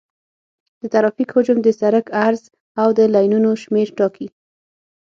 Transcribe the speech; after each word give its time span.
د 0.79 0.81
ترافیک 0.93 1.29
حجم 1.35 1.57
د 1.63 1.67
سرک 1.79 2.05
عرض 2.27 2.41
او 2.81 2.89
د 2.97 2.99
لینونو 3.13 3.49
شمېر 3.63 3.87
ټاکي 3.97 4.27